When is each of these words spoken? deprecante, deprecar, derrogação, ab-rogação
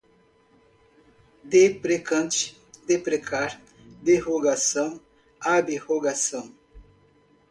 deprecante, 1.43 2.57
deprecar, 2.87 3.61
derrogação, 4.01 4.99
ab-rogação 5.39 6.51